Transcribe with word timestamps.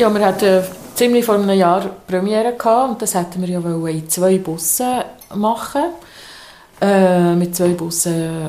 Ja, 0.00 0.08
wir 0.14 0.24
hatten 0.24 0.64
ziemlich 0.94 1.26
vor 1.26 1.34
einem 1.34 1.50
Jahr 1.50 1.82
Premiere 2.06 2.54
gehabt 2.54 2.90
und 2.90 3.02
das 3.02 3.14
hätten 3.14 3.42
wir 3.42 3.50
ja 3.50 3.86
in 3.86 4.08
zwei 4.08 4.38
Bussen 4.38 5.02
machen 5.34 5.82
äh, 6.80 7.34
mit 7.34 7.54
zwei 7.54 7.74
Bussen 7.74 8.48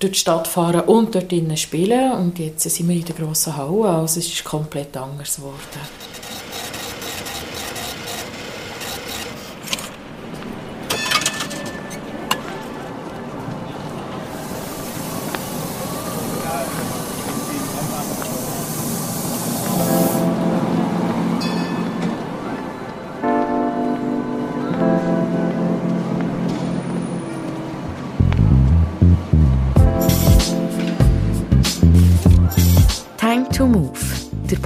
durch 0.00 0.12
die 0.14 0.18
Stadt 0.18 0.48
fahren 0.48 0.80
und 0.80 1.14
dort 1.14 1.30
drinnen 1.30 1.56
spielen 1.56 2.10
und 2.14 2.40
jetzt 2.40 2.68
sind 2.68 2.88
wir 2.88 2.96
in 2.96 3.04
der 3.04 3.14
grossen 3.14 3.56
Halle, 3.56 3.88
also 3.88 4.18
es 4.18 4.26
ist 4.26 4.42
komplett 4.42 4.96
anders 4.96 5.36
geworden. 5.36 5.58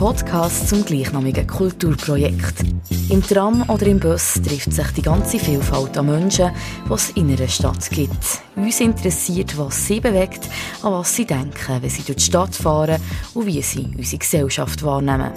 Podcast 0.05 0.69
zum 0.69 0.85
gleichnamigen 0.85 1.47
Kulturprojekt. 1.47 2.57
Im 3.09 3.23
Tram 3.23 3.67
oder 3.71 3.87
im 3.87 3.99
Bus 3.99 4.35
trifft 4.35 4.71
sich 4.71 4.87
die 4.89 5.01
ganze 5.01 5.39
Vielfalt 5.39 5.97
an 5.97 6.05
Menschen, 6.05 6.51
die 6.87 6.93
es 6.93 7.09
in 7.13 7.35
einer 7.35 7.49
Stadt 7.49 7.89
gibt. 7.89 8.43
Uns 8.55 8.81
interessiert, 8.81 9.57
was 9.57 9.87
sie 9.87 10.01
bewegt, 10.01 10.47
an 10.83 10.93
was 10.93 11.17
sie 11.17 11.25
denken, 11.25 11.81
wenn 11.81 11.89
sie 11.89 12.03
durch 12.03 12.19
die 12.19 12.25
Stadt 12.25 12.55
fahren 12.55 13.01
und 13.33 13.47
wie 13.47 13.63
sie 13.63 13.95
unsere 13.97 14.19
Gesellschaft 14.19 14.83
wahrnehmen. 14.83 15.33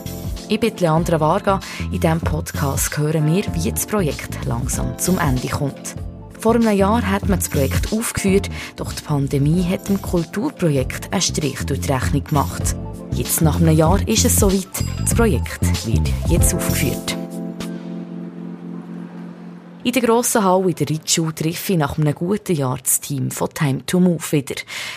Ich 0.50 0.60
bin 0.60 0.76
Leandra 0.78 1.18
Varga. 1.18 1.62
In 1.90 2.02
diesem 2.02 2.20
Podcast 2.20 2.98
hören 2.98 3.26
wir, 3.34 3.46
wie 3.54 3.72
das 3.72 3.86
Projekt 3.86 4.44
langsam 4.44 5.00
zum 5.00 5.18
Ende 5.18 5.48
kommt. 5.48 5.96
Vor 6.42 6.56
einem 6.56 6.76
Jahr 6.76 7.10
hat 7.10 7.30
man 7.30 7.40
das 7.40 7.48
Projekt 7.48 7.94
aufgeführt, 7.94 8.50
doch 8.76 8.92
die 8.92 9.02
Pandemie 9.02 9.64
hat 9.64 9.88
dem 9.88 10.02
Kulturprojekt 10.02 11.14
einen 11.14 11.22
Strich 11.22 11.66
durch 11.66 11.80
die 11.80 11.92
Rechnung 11.94 12.26
gemacht. 12.26 12.76
Jetzt 13.12 13.42
nach 13.42 13.60
einem 13.60 13.76
Jahr 13.76 14.06
ist 14.08 14.26
es 14.26 14.40
soweit. 14.40 14.68
Das 15.00 15.16
Projekt 15.16 15.62
wird 15.86 16.10
jetzt 16.30 16.54
aufgeführt. 16.54 17.18
In 19.84 19.94
der 19.94 20.02
grossen 20.02 20.44
Halle 20.44 20.70
in 20.70 20.76
der 20.76 20.90
Ritschule 20.90 21.34
treffe 21.34 21.74
ich 21.74 21.80
nach 21.80 21.98
einem 21.98 22.14
guten 22.14 22.56
Jahr 22.56 22.78
das 22.78 23.00
Team 23.00 23.32
von 23.32 23.50
Time 23.50 23.86
to 23.86 24.00
Move 24.00 24.32
wieder. 24.32 24.56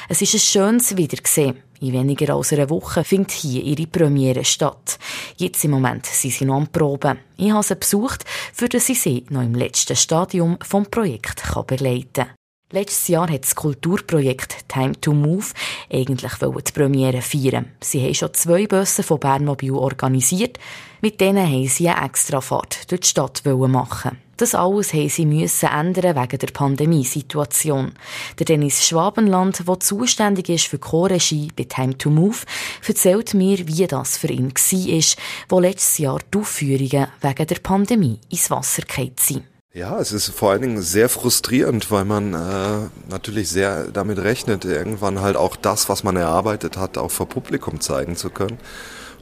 Es 0.08 0.20
ist 0.20 0.34
ein 0.34 0.41
schönes 0.41 0.97
Wiedersehen. 0.97 1.62
In 1.81 1.92
weniger 1.92 2.34
als 2.34 2.53
einer 2.53 2.69
Woche 2.69 3.05
findet 3.05 3.31
hier 3.31 3.62
ihre 3.62 3.86
Premiere 3.86 4.44
statt. 4.44 4.98
Jetzt 5.36 5.64
im 5.64 5.70
Moment 5.70 6.05
sind 6.06 6.33
sie 6.33 6.44
noch 6.44 6.56
am 6.56 6.66
Proben. 6.66 7.19
Ich 7.36 7.53
habe 7.53 7.62
sie 7.62 7.77
besucht, 7.77 8.25
für 8.53 8.69
dass 8.69 8.86
sie 8.86 8.94
sie 8.94 9.25
noch 9.31 9.42
im 9.42 9.55
letzten 9.55 9.97
Stadium 9.97 10.58
vom 10.61 10.84
Projekt 10.86 11.42
begleiten 11.66 12.27
kann. 12.27 12.39
Letztes 12.72 13.08
Jahr 13.08 13.28
hat 13.28 13.42
das 13.42 13.56
Kulturprojekt 13.56 14.68
Time 14.68 14.92
to 15.00 15.12
Move 15.12 15.46
eigentlich 15.92 16.32
die 16.40 16.72
Premiere 16.72 17.20
feiern. 17.20 17.72
Sie 17.80 18.00
haben 18.00 18.14
schon 18.14 18.32
zwei 18.32 18.68
Busse 18.68 19.02
von 19.02 19.18
Bernmobil 19.18 19.72
organisiert. 19.72 20.60
Mit 21.00 21.20
denen 21.20 21.44
haben 21.44 21.66
sie 21.66 21.88
eine 21.88 22.06
Extrafahrt 22.06 22.88
durch 22.88 23.00
die 23.00 23.08
Stadt 23.08 23.42
machen. 23.44 24.18
Das 24.36 24.54
alles 24.54 24.94
haben 24.94 25.08
sie 25.08 25.24
ändern 25.66 26.14
wegen 26.14 26.38
der 26.38 26.46
Pandemiesituation. 26.46 27.92
Der 28.38 28.46
Dennis 28.46 28.86
Schwabenland, 28.86 29.66
der 29.66 29.80
zuständig 29.80 30.48
ist 30.48 30.68
für 30.68 30.78
Co-Regie 30.78 31.48
bei 31.56 31.64
Time 31.64 31.98
to 31.98 32.08
Move, 32.08 32.38
erzählt 32.86 33.34
mir, 33.34 33.66
wie 33.66 33.86
das 33.88 34.16
für 34.16 34.28
ihn 34.28 34.54
war, 34.54 35.22
wo 35.48 35.58
letztes 35.58 35.98
Jahr 35.98 36.20
die 36.32 36.38
Aufführungen 36.38 37.09
wegen 37.20 37.47
der 37.48 37.56
Pandemie 37.56 38.20
ins 38.28 38.48
Wasser 38.48 38.82
gefallen 38.82 39.16
sind. 39.19 39.42
Ja, 39.72 40.00
es 40.00 40.10
ist 40.10 40.31
vor 40.31 40.50
allen 40.50 40.62
Dingen 40.62 40.82
sehr 40.82 41.08
frustrierend, 41.08 41.92
weil 41.92 42.04
man 42.04 42.34
äh, 42.34 42.88
natürlich 43.08 43.48
sehr 43.50 43.84
damit 43.92 44.19
rechnet, 44.19 44.64
irgendwann 44.64 45.20
halt 45.20 45.36
auch 45.36 45.54
das, 45.54 45.88
was 45.88 46.03
man 46.03 46.16
erarbeitet 46.16 46.76
hat, 46.76 46.98
auch 46.98 47.12
vor 47.12 47.28
Publikum 47.28 47.80
zeigen 47.80 48.16
zu 48.16 48.30
können. 48.30 48.59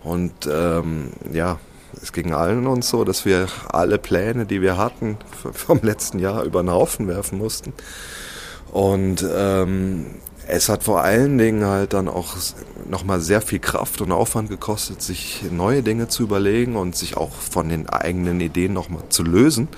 Und 0.03 0.33
ähm, 0.51 1.11
ja, 1.35 1.59
es 2.03 2.15
ging 2.15 2.33
allen 2.33 2.67
uns 2.67 2.89
so, 2.89 3.05
dass 3.05 3.27
wir 3.27 3.47
alle 3.71 3.99
Pläne, 3.99 4.47
die 4.47 4.63
wir 4.63 4.79
hatten, 4.79 5.19
vom 5.53 5.81
letzten 5.83 6.19
Jahr 6.19 6.45
über 6.45 6.63
den 6.63 6.71
Haufen 6.71 7.09
werfen 7.09 7.37
mussten. 7.37 7.75
Und 8.73 9.27
ähm, 9.31 10.07
es 10.47 10.71
hat 10.71 10.83
vor 10.83 11.03
allen 11.03 11.37
Dingen 11.37 11.67
halt 11.67 11.93
dann 11.93 12.09
auch 12.09 12.37
nochmal 12.89 13.21
sehr 13.21 13.43
viel 13.43 13.59
Kraft 13.59 14.01
und 14.01 14.13
Aufwand 14.13 14.49
gekostet, 14.49 15.03
sich 15.03 15.43
neue 15.51 15.83
Dinge 15.83 16.09
zu 16.09 16.23
überlegen 16.23 16.77
und 16.77 16.97
sich 16.97 17.19
auch 17.19 17.33
von 17.33 17.69
den 17.69 17.87
eigenen 17.87 18.41
Ideen 18.41 18.73
nochmal 18.73 19.03
zu 19.11 19.23
lösen. 19.23 19.69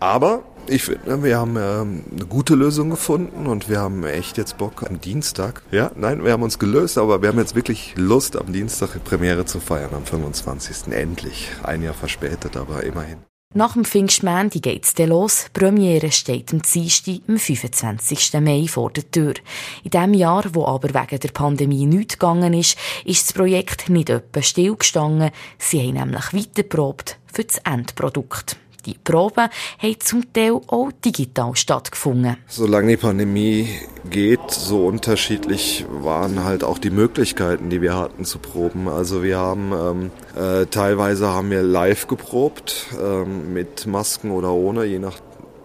Aber 0.00 0.42
ich 0.66 0.82
finde, 0.82 1.22
wir 1.22 1.38
haben 1.38 1.56
ähm, 1.56 2.04
eine 2.10 2.26
gute 2.26 2.54
Lösung 2.54 2.90
gefunden 2.90 3.46
und 3.46 3.68
wir 3.68 3.80
haben 3.80 4.04
echt 4.04 4.38
jetzt 4.38 4.56
Bock 4.56 4.82
am 4.88 5.00
Dienstag. 5.00 5.62
Ja, 5.70 5.90
nein, 5.94 6.24
wir 6.24 6.32
haben 6.32 6.42
uns 6.42 6.58
gelöst, 6.58 6.96
aber 6.96 7.20
wir 7.20 7.28
haben 7.28 7.38
jetzt 7.38 7.54
wirklich 7.54 7.94
Lust, 7.96 8.36
am 8.36 8.52
Dienstag 8.52 8.94
die 8.94 8.98
Premiere 8.98 9.44
zu 9.44 9.60
feiern, 9.60 9.90
am 9.94 10.04
25. 10.04 10.92
Endlich. 10.92 11.50
Ein 11.62 11.82
Jahr 11.82 11.94
verspätet, 11.94 12.56
aber 12.56 12.82
immerhin. 12.82 13.18
Nach 13.52 13.72
dem 13.72 13.84
Pfingstmänti 13.84 14.60
geht's 14.60 14.94
dann 14.94 15.08
los. 15.08 15.46
Die 15.46 15.58
Premiere 15.58 16.12
steht 16.12 16.52
am 16.52 16.62
Dienstag, 16.62 17.20
am 17.26 17.36
25. 17.36 18.34
Mai 18.40 18.66
vor 18.68 18.92
der 18.92 19.10
Tür. 19.10 19.34
In 19.82 19.90
dem 19.90 20.14
Jahr, 20.14 20.44
wo 20.52 20.66
aber 20.66 20.94
wegen 20.94 21.18
der 21.18 21.30
Pandemie 21.30 21.84
nichts 21.84 22.14
gegangen 22.14 22.54
ist, 22.54 22.78
ist 23.04 23.26
das 23.26 23.32
Projekt 23.32 23.90
nicht 23.90 24.08
etwa 24.08 24.40
stillgestanden. 24.40 25.30
Sie 25.58 25.80
haben 25.80 25.94
nämlich 25.94 26.32
weiterprobt 26.32 27.18
für 27.26 27.42
das 27.42 27.58
Endprodukt. 27.64 28.56
Die 28.86 28.96
Proben 29.02 29.48
haben 29.78 30.00
zum 30.00 30.32
Teil 30.32 30.60
auch 30.68 30.90
digital 31.04 31.56
stattgefunden. 31.56 32.36
Solange 32.46 32.88
die 32.88 32.96
Pandemie 32.96 33.68
geht, 34.08 34.50
so 34.50 34.86
unterschiedlich 34.86 35.84
waren 35.90 36.44
halt 36.44 36.64
auch 36.64 36.78
die 36.78 36.90
Möglichkeiten, 36.90 37.70
die 37.70 37.82
wir 37.82 37.96
hatten 37.96 38.24
zu 38.24 38.38
proben. 38.38 38.88
Also 38.88 39.22
wir 39.22 39.38
haben 39.38 39.72
ähm, 39.72 40.10
äh, 40.36 40.66
teilweise 40.66 41.28
haben 41.28 41.50
wir 41.50 41.62
live 41.62 42.06
geprobt, 42.06 42.86
ähm, 43.00 43.52
mit 43.52 43.86
Masken 43.86 44.30
oder 44.30 44.52
ohne, 44.52 44.84
je 44.84 44.98
nach 44.98 45.18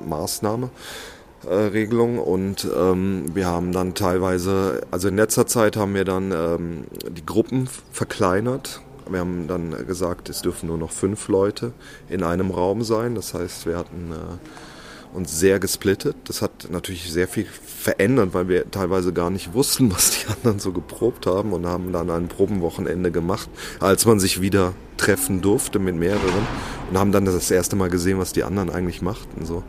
Maßnahme. 0.06 0.70
Äh, 1.48 1.54
Regelung 1.54 2.18
und 2.18 2.68
ähm, 2.76 3.26
wir 3.36 3.46
haben 3.46 3.72
dann 3.72 3.94
teilweise, 3.94 4.82
also 4.90 5.10
in 5.10 5.16
letzter 5.16 5.46
Zeit 5.46 5.78
haben 5.78 5.94
wir 5.94 6.04
dann 6.04 6.32
ähm, 6.32 6.86
die 7.12 7.26
Gruppen 7.26 7.70
verkleinert 7.92 8.82
wir 9.10 9.20
haben 9.20 9.48
dann 9.48 9.86
gesagt, 9.88 10.30
es 10.30 10.42
dürfen 10.42 10.68
nur 10.68 10.78
noch 10.78 10.92
fünf 10.92 11.28
Leute 11.28 11.74
in 12.10 12.24
einem 12.24 12.52
Raum 12.52 12.84
sein. 12.84 13.16
Das 13.16 13.34
heißt, 13.34 13.66
wir 13.66 13.78
hatten 13.78 14.12
äh, 14.12 15.16
uns 15.16 15.40
sehr 15.40 15.60
gesplittet. 15.60 16.16
Das 16.26 16.42
hat 16.42 16.68
natürlich 16.70 17.12
sehr 17.12 17.28
viel 17.28 17.46
verändert, 17.46 18.34
weil 18.34 18.48
wir 18.48 18.70
teilweise 18.70 19.14
gar 19.14 19.30
nicht 19.30 19.54
wussten, 19.54 19.92
was 19.96 20.12
die 20.12 20.28
anderen 20.32 20.60
so 20.60 20.72
geprobt 20.72 21.26
haben 21.26 21.54
und 21.54 21.66
haben 21.66 21.92
dann 21.92 22.10
ein 22.10 22.28
Probenwochenende 22.28 23.12
gemacht, 23.12 23.50
als 23.80 24.06
man 24.06 24.20
sich 24.20 24.42
wieder 24.42 24.74
treffen 24.98 25.42
durfte 25.42 25.80
mit 25.80 25.96
mehreren 25.96 26.48
und 26.90 26.98
haben 26.98 27.12
dann 27.12 27.26
das 27.26 27.52
erste 27.52 27.76
Mal 27.76 27.90
gesehen, 27.90 28.18
was 28.18 28.34
die 28.34 28.44
anderen 28.44 28.70
eigentlich 28.70 29.02
machten. 29.02 29.46
So. 29.46 29.64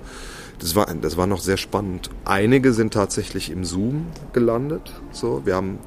Das 0.59 0.75
war, 0.75 0.87
das 0.87 1.17
war 1.17 1.27
noch 1.27 1.41
sehr 1.41 1.59
spannend. 1.59 2.11
Einige 2.25 2.73
sind 2.73 2.95
tatsächlich 2.95 3.51
im 3.51 3.65
Zoom 3.65 4.07
gelandet. 4.33 4.93
So, 5.13 5.45
wir 5.45 5.55
haben 5.55 5.79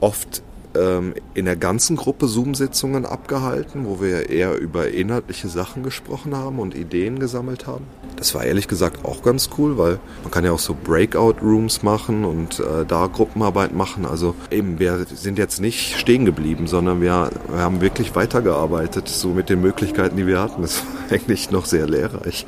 oft 0.00 0.42
ähm, 0.78 1.14
in 1.34 1.44
der 1.44 1.56
ganzen 1.56 1.96
Gruppe 1.96 2.28
Zoom-Sitzungen 2.28 3.06
abgehalten, 3.06 3.86
wo 3.86 4.00
wir 4.00 4.30
eher 4.30 4.58
über 4.58 4.88
inhaltliche 4.88 5.48
Sachen 5.48 5.82
gesprochen 5.82 6.36
haben 6.36 6.58
und 6.58 6.74
Ideen 6.74 7.18
gesammelt 7.18 7.66
haben. 7.66 7.84
Das 8.16 8.34
war 8.34 8.44
ehrlich 8.44 8.68
gesagt 8.68 9.04
auch 9.04 9.22
ganz 9.22 9.50
cool, 9.58 9.78
weil 9.78 9.98
man 10.22 10.30
kann 10.30 10.44
ja 10.44 10.52
auch 10.52 10.58
so 10.58 10.74
Breakout-Rooms 10.74 11.82
machen 11.82 12.24
und 12.24 12.60
äh, 12.60 12.84
da 12.86 13.06
Gruppenarbeit 13.06 13.74
machen. 13.74 14.06
Also 14.06 14.34
eben, 14.50 14.78
wir 14.78 15.06
sind 15.12 15.38
jetzt 15.38 15.60
nicht 15.60 15.98
stehen 15.98 16.24
geblieben, 16.24 16.66
sondern 16.66 17.00
wir, 17.00 17.30
wir 17.48 17.58
haben 17.58 17.80
wirklich 17.80 18.14
weitergearbeitet, 18.14 19.08
so 19.08 19.28
mit 19.30 19.48
den 19.50 19.60
Möglichkeiten, 19.60 20.16
die 20.16 20.26
wir 20.26 20.40
hatten. 20.40 20.62
Das 20.62 20.78
war 20.78 20.86
eigentlich 21.10 21.50
noch 21.50 21.66
sehr 21.66 21.86
lehrreich. 21.86 22.46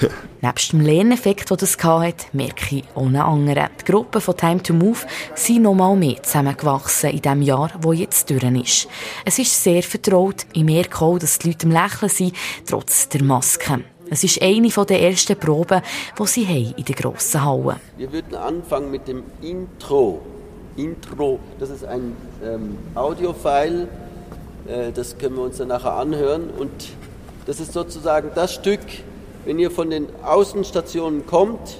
Nebst 0.46 0.72
dem 0.72 0.80
Lerneffekt, 0.80 1.50
den 1.50 1.56
das 1.56 1.76
hatte, 1.76 2.26
merke 2.32 2.76
ich 2.76 2.84
ohne 2.94 3.24
andere. 3.24 3.68
Die 3.80 3.90
Gruppe 3.90 4.20
von 4.20 4.36
Time 4.36 4.62
to 4.62 4.74
Move 4.74 5.00
sind 5.34 5.62
noch 5.62 5.74
mal 5.74 5.96
mehr 5.96 6.22
zusammengewachsen 6.22 7.10
in 7.10 7.20
dem 7.20 7.42
Jahr, 7.42 7.72
wo 7.80 7.92
jetzt 7.92 8.30
durch 8.30 8.44
ist. 8.44 8.86
Es 9.24 9.40
ist 9.40 9.60
sehr 9.60 9.82
vertraut. 9.82 10.46
Ich 10.52 10.62
merke 10.62 11.04
auch, 11.04 11.18
dass 11.18 11.40
die 11.40 11.48
Leute 11.48 11.66
am 11.66 11.72
Lächeln 11.72 12.08
sind, 12.08 12.36
trotz 12.64 13.08
der 13.08 13.24
Maske. 13.24 13.80
Es 14.08 14.22
ist 14.22 14.40
eine 14.40 14.68
der 14.68 15.02
ersten 15.02 15.36
Proben, 15.36 15.82
die 16.16 16.26
sie 16.26 16.46
haben 16.46 16.74
in 16.76 16.84
der 16.84 16.94
grossen 16.94 17.44
Halle. 17.44 17.80
Wir 17.96 18.12
würden 18.12 18.36
anfangen 18.36 18.92
mit 18.92 19.08
dem 19.08 19.24
Intro. 19.42 20.20
Intro, 20.76 21.40
das 21.58 21.70
ist 21.70 21.84
ein 21.84 22.16
ähm, 22.44 22.78
Audiofile, 22.94 23.88
äh, 24.68 24.92
das 24.92 25.18
können 25.18 25.34
wir 25.34 25.42
uns 25.42 25.56
dann 25.56 25.68
nachher 25.68 25.94
anhören. 25.94 26.50
Und 26.50 26.70
das 27.46 27.58
ist 27.58 27.72
sozusagen 27.72 28.30
das 28.36 28.54
Stück, 28.54 28.80
wenn 29.46 29.60
ihr 29.60 29.70
von 29.70 29.90
den 29.90 30.08
Außenstationen 30.24 31.24
kommt, 31.24 31.78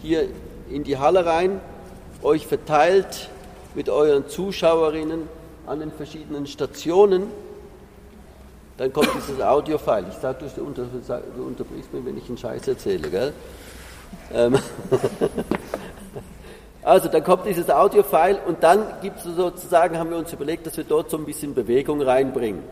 hier 0.00 0.24
in 0.70 0.82
die 0.82 0.96
Halle 0.96 1.26
rein, 1.26 1.60
euch 2.22 2.46
verteilt 2.46 3.28
mit 3.74 3.90
euren 3.90 4.28
Zuschauerinnen 4.28 5.28
an 5.66 5.80
den 5.80 5.92
verschiedenen 5.92 6.46
Stationen, 6.46 7.24
dann 8.78 8.94
kommt 8.94 9.10
dieses 9.14 9.42
Audiofile. 9.42 10.06
Ich 10.10 10.16
sage, 10.16 10.46
du, 10.56 10.62
unter, 10.62 10.84
du 10.84 11.42
unterbrichst 11.42 11.92
mich, 11.92 12.02
wenn 12.02 12.16
ich 12.16 12.26
einen 12.28 12.38
Scheiß 12.38 12.66
erzähle, 12.66 13.10
gell? 13.10 13.32
Ähm 14.32 14.58
also 16.82 17.10
dann 17.10 17.22
kommt 17.22 17.44
dieses 17.44 17.68
Audiofile 17.68 18.38
und 18.46 18.62
dann 18.62 18.86
gibt 19.02 19.18
es 19.18 19.24
sozusagen, 19.24 19.98
haben 19.98 20.08
wir 20.08 20.16
uns 20.16 20.32
überlegt, 20.32 20.66
dass 20.66 20.78
wir 20.78 20.84
dort 20.84 21.10
so 21.10 21.18
ein 21.18 21.26
bisschen 21.26 21.54
Bewegung 21.54 22.00
reinbringen. 22.00 22.62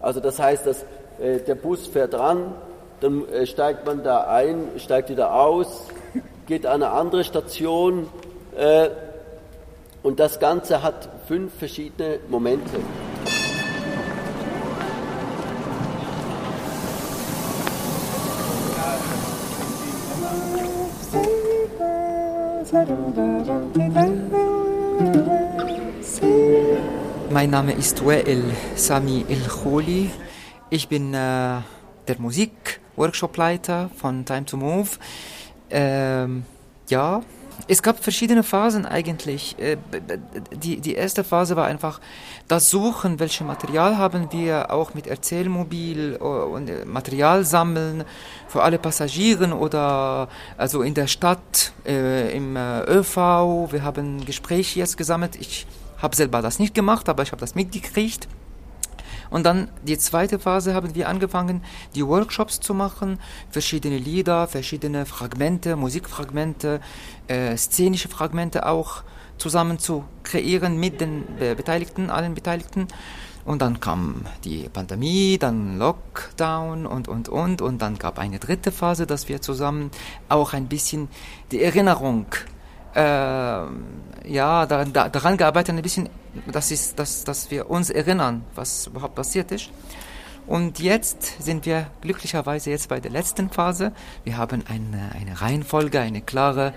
Also 0.00 0.20
das 0.20 0.38
heißt, 0.38 0.66
dass 0.66 0.84
äh, 1.20 1.40
der 1.46 1.54
Bus 1.54 1.86
fährt 1.86 2.14
ran, 2.14 2.54
dann 3.00 3.28
äh, 3.28 3.46
steigt 3.46 3.86
man 3.86 4.02
da 4.02 4.26
ein, 4.26 4.68
steigt 4.78 5.10
wieder 5.10 5.34
aus, 5.34 5.86
geht 6.46 6.66
an 6.66 6.82
eine 6.82 6.92
andere 6.92 7.24
Station 7.24 8.08
äh, 8.56 8.88
und 10.02 10.20
das 10.20 10.40
Ganze 10.40 10.82
hat 10.82 11.08
fünf 11.26 11.52
verschiedene 11.54 12.18
Momente. 12.28 12.78
Mein 27.30 27.50
Name 27.50 27.72
ist 27.72 28.04
Wael 28.04 28.42
Sami 28.74 29.24
El 29.28 29.40
Kholi. 29.48 30.10
Ich 30.70 30.88
bin 30.88 31.14
äh, 31.14 31.60
der 32.08 32.18
Musik-Workshopleiter 32.98 33.90
von 33.96 34.24
Time 34.24 34.44
to 34.44 34.56
Move. 34.56 34.88
Ähm, 35.70 36.44
ja, 36.88 37.22
es 37.66 37.82
gab 37.82 38.02
verschiedene 38.02 38.42
Phasen 38.42 38.86
eigentlich. 38.86 39.56
Äh, 39.58 39.76
die, 40.52 40.80
die 40.80 40.94
erste 40.94 41.24
Phase 41.24 41.56
war 41.56 41.66
einfach 41.66 42.00
das 42.48 42.70
Suchen, 42.70 43.20
welches 43.20 43.46
Material 43.46 43.98
haben 43.98 44.32
wir, 44.32 44.72
auch 44.72 44.94
mit 44.94 45.06
Erzählmobil 45.06 46.18
äh, 46.20 46.24
und 46.24 46.68
äh, 46.68 46.84
Material 46.84 47.44
sammeln 47.44 48.04
für 48.48 48.62
alle 48.62 48.78
Passagiere 48.78 49.54
oder 49.54 50.28
also 50.56 50.82
in 50.82 50.94
der 50.94 51.06
Stadt, 51.06 51.72
äh, 51.86 52.34
im 52.36 52.56
ÖV. 52.56 53.16
Wir 53.70 53.82
haben 53.82 54.24
Gespräche 54.24 54.80
jetzt 54.80 54.96
gesammelt. 54.96 55.36
Ich 55.36 55.66
habe 55.98 56.14
selber 56.14 56.42
das 56.42 56.58
nicht 56.58 56.74
gemacht, 56.74 57.08
aber 57.08 57.22
ich 57.22 57.32
habe 57.32 57.40
das 57.40 57.54
mitgekriegt. 57.54 58.28
Und 59.30 59.44
dann 59.44 59.68
die 59.86 59.98
zweite 59.98 60.38
Phase 60.38 60.74
haben 60.74 60.94
wir 60.94 61.08
angefangen, 61.08 61.62
die 61.94 62.06
Workshops 62.06 62.60
zu 62.60 62.74
machen, 62.74 63.18
verschiedene 63.50 63.98
Lieder, 63.98 64.48
verschiedene 64.48 65.06
Fragmente, 65.06 65.76
Musikfragmente, 65.76 66.80
äh, 67.26 67.56
szenische 67.56 68.08
Fragmente 68.08 68.66
auch 68.66 69.02
zusammen 69.36 69.78
zu 69.78 70.04
kreieren 70.24 70.80
mit 70.80 71.00
den 71.00 71.24
Beteiligten, 71.38 72.10
allen 72.10 72.34
Beteiligten. 72.34 72.88
Und 73.48 73.62
dann 73.62 73.80
kam 73.80 74.26
die 74.44 74.68
Pandemie, 74.68 75.38
dann 75.38 75.78
Lockdown 75.78 76.84
und, 76.84 77.08
und, 77.08 77.30
und. 77.30 77.62
Und 77.62 77.80
dann 77.80 77.96
gab 77.96 78.18
eine 78.18 78.38
dritte 78.38 78.70
Phase, 78.70 79.06
dass 79.06 79.26
wir 79.30 79.40
zusammen 79.40 79.90
auch 80.28 80.52
ein 80.52 80.68
bisschen 80.68 81.08
die 81.50 81.62
Erinnerung 81.62 82.26
äh, 82.26 82.47
ja, 82.98 84.66
daran, 84.66 84.92
daran 84.92 85.36
gearbeitet, 85.36 85.74
ein 85.74 85.82
bisschen, 85.82 86.08
das 86.46 86.70
ist, 86.70 86.98
dass, 86.98 87.24
dass 87.24 87.50
wir 87.50 87.70
uns 87.70 87.90
erinnern, 87.90 88.44
was 88.54 88.86
überhaupt 88.86 89.14
passiert 89.14 89.52
ist. 89.52 89.70
Und 90.46 90.78
jetzt 90.78 91.42
sind 91.42 91.66
wir 91.66 91.88
glücklicherweise 92.00 92.70
jetzt 92.70 92.88
bei 92.88 93.00
der 93.00 93.10
letzten 93.10 93.50
Phase. 93.50 93.92
Wir 94.24 94.38
haben 94.38 94.64
eine, 94.66 95.12
eine 95.14 95.40
Reihenfolge, 95.42 96.00
eine 96.00 96.22
klare, 96.22 96.72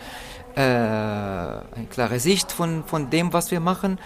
äh, 0.56 0.62
eine 0.62 1.88
klare 1.90 2.20
Sicht 2.20 2.52
von, 2.52 2.84
von 2.86 3.10
dem, 3.10 3.32
was 3.32 3.50
wir 3.50 3.62
machen. 3.62 3.98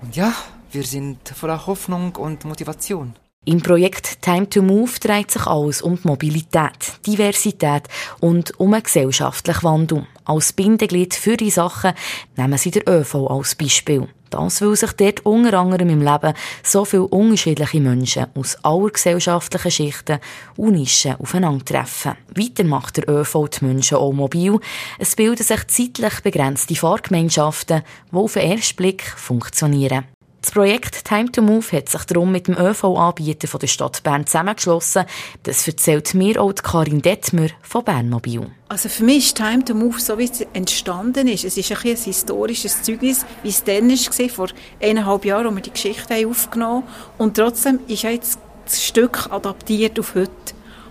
Und 0.00 0.16
ja, 0.16 0.32
wir 0.70 0.84
sind 0.84 1.28
voller 1.28 1.66
Hoffnung 1.66 2.16
und 2.16 2.46
Motivation. 2.46 3.14
Im 3.44 3.60
Projekt 3.60 4.22
Time 4.22 4.48
to 4.48 4.62
Move 4.62 5.00
dreht 5.00 5.32
sich 5.32 5.48
alles 5.48 5.82
um 5.82 5.96
die 5.96 6.06
Mobilität, 6.06 6.92
Diversität 7.04 7.88
und 8.20 8.58
um 8.60 8.72
einen 8.72 8.84
gesellschaftlichen 8.84 9.64
Wandel. 9.64 10.06
Als 10.24 10.52
Bindeglied 10.52 11.12
für 11.12 11.36
die 11.36 11.50
Sachen 11.50 11.94
nehmen 12.36 12.56
sie 12.56 12.70
den 12.70 12.88
ÖV 12.88 13.28
als 13.28 13.56
Beispiel. 13.56 14.06
Das, 14.30 14.62
weil 14.62 14.76
sich 14.76 14.92
dort 14.92 15.26
unter 15.26 15.58
anderem 15.58 15.90
im 15.90 16.02
Leben 16.02 16.34
so 16.62 16.84
viele 16.84 17.08
unterschiedliche 17.08 17.80
Menschen 17.80 18.26
aus 18.36 18.56
aller 18.62 18.90
gesellschaftlichen 18.90 19.70
Schichten 19.72 20.20
und 20.56 20.74
Nischen 20.74 21.16
aufeinandertreffen. 21.16 22.14
Weiter 22.36 22.62
macht 22.62 22.98
der 22.98 23.08
ÖV 23.08 23.48
die 23.48 23.64
Menschen 23.64 23.98
auch 23.98 24.12
mobil. 24.12 24.60
Es 25.00 25.16
bilden 25.16 25.42
sich 25.42 25.66
zeitlich 25.66 26.20
begrenzte 26.20 26.76
Fahrgemeinschaften, 26.76 27.82
die 28.12 28.16
auf 28.16 28.34
den 28.34 28.52
ersten 28.52 28.76
Blick 28.76 29.02
funktionieren. 29.02 30.04
Das 30.42 30.50
Projekt 30.50 31.04
Time 31.04 31.30
to 31.30 31.40
Move 31.40 31.64
hat 31.70 31.88
sich 31.88 32.02
darum 32.02 32.32
mit 32.32 32.48
dem 32.48 32.58
ÖV-Anbieter 32.58 33.46
der 33.58 33.66
Stadt 33.68 34.02
Bern 34.02 34.26
zusammengeschlossen. 34.26 35.04
Das 35.44 35.68
erzählt 35.68 36.14
mir 36.14 36.42
auch 36.42 36.52
Karin 36.52 37.00
Detmer 37.00 37.46
von 37.62 37.84
Bernmobil. 37.84 38.50
Also 38.68 38.88
für 38.88 39.04
mich 39.04 39.26
ist 39.26 39.36
Time 39.36 39.64
to 39.64 39.72
Move, 39.72 40.00
so 40.00 40.18
wie 40.18 40.24
es 40.24 40.40
entstanden 40.52 41.28
ist, 41.28 41.44
es 41.44 41.56
ist 41.56 41.70
ein, 41.70 41.78
ein 41.88 41.96
historisches 41.96 42.82
Zeugnis, 42.82 43.24
wie 43.44 43.50
es 43.50 43.62
dann 43.62 43.88
war, 43.88 44.28
vor 44.30 44.48
eineinhalb 44.80 45.24
Jahren, 45.24 45.46
als 45.46 45.54
wir 45.54 45.62
die 45.62 45.70
Geschichte 45.70 46.26
aufgenommen 46.26 46.82
haben. 46.82 47.14
Und 47.18 47.36
trotzdem 47.36 47.78
ist 47.86 48.02
jetzt 48.02 48.40
das 48.64 48.82
Stück 48.82 49.28
adaptiert 49.30 50.00
auf 50.00 50.16
heute. 50.16 50.32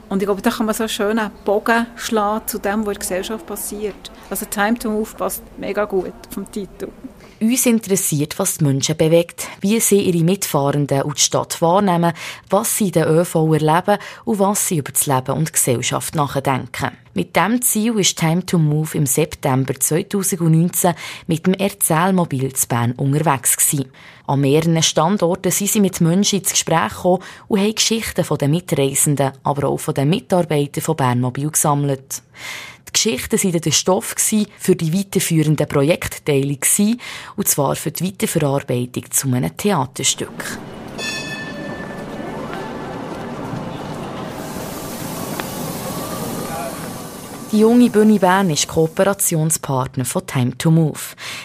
Und 0.08 0.22
ich 0.22 0.28
glaube, 0.28 0.42
da 0.42 0.52
kann 0.52 0.66
man 0.66 0.76
so 0.76 0.88
schön 0.88 1.20
einen 1.20 1.32
Bogen 1.44 1.88
schlagen 1.98 2.48
zu 2.48 2.58
dem, 2.58 2.86
was 2.86 2.88
in 2.88 2.94
der 2.94 2.96
Gesellschaft 2.96 3.46
passiert. 3.46 4.12
Also 4.30 4.46
Time 4.46 4.80
to 4.80 4.90
Move 4.90 5.10
passt 5.18 5.44
mega 5.58 5.84
gut 5.84 6.14
vom 6.30 6.50
Titel. 6.50 6.88
Uns 7.42 7.66
interessiert, 7.66 8.38
was 8.38 8.60
die 8.60 8.66
Menschen 8.66 8.96
bewegt, 8.96 9.48
wie 9.62 9.80
sie 9.80 10.02
ihre 10.02 10.24
Mitfahrenden 10.24 11.02
und 11.02 11.18
die 11.18 11.24
Stadt 11.24 11.60
wahrnehmen, 11.60 12.14
was 12.52 12.78
sie 12.78 12.86
in 12.86 12.92
den 12.92 13.08
ÖV 13.08 13.34
erleben 13.54 13.98
und 14.26 14.38
was 14.38 14.68
sie 14.68 14.78
über 14.78 14.92
das 14.92 15.08
Leben 15.08 15.32
und 15.32 15.48
die 15.48 15.54
Gesellschaft 15.54 16.14
nachdenken. 16.14 16.92
Mit 17.16 17.36
diesem 17.36 17.60
Ziel 17.64 18.00
ist 18.00 18.20
Time 18.20 18.46
to 18.46 18.60
Move 18.60 18.96
im 18.96 19.08
September 19.08 19.74
2019 19.74 20.94
mit 21.26 21.48
dem 21.48 21.56
Erzählmobil 21.56 22.54
zu 22.54 22.68
Bern 22.68 22.92
unterwegs 22.92 23.58
gewesen. 23.58 23.92
An 24.28 24.42
mehreren 24.42 24.84
Standorten 24.84 25.52
sind 25.52 25.72
sie 25.72 25.82
mit 25.82 26.00
Menschen 26.00 26.40
ins 26.40 26.52
Gespräch 26.52 26.90
gekommen 26.90 27.24
und 27.48 27.60
haben 27.60 27.74
Geschichten 27.74 28.24
von 28.24 28.38
den 28.38 28.52
Mitreisenden, 28.52 29.32
aber 29.42 29.68
auch 29.68 29.80
von 29.80 29.96
den 29.96 30.10
Mitarbeitern 30.10 30.84
von 30.84 30.96
Bernmobil 30.96 31.50
gesammelt. 31.50 32.22
Die 32.88 32.94
Geschichten 32.94 33.44
waren 33.44 33.62
der 33.62 33.72
Stoff 33.72 34.16
für 34.58 34.76
die 34.76 34.94
weiterführenden 34.94 35.68
Projektteile 35.68 36.58
und 37.36 37.48
zwar 37.48 37.76
für 37.76 37.92
die 37.92 38.06
Weiterverarbeitung 38.06 39.10
zu 39.12 39.32
einem 39.32 39.56
Theaterstück. 39.56 40.60
Die 47.52 47.60
junge 47.60 47.90
Bühne 47.90 48.18
Bern 48.18 48.50
ist 48.50 48.70
Kooperationspartner 48.70 50.06
von 50.06 50.26
Time 50.26 50.58
to 50.58 50.72
Move. 50.72 51.00